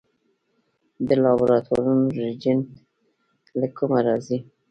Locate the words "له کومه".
3.59-3.99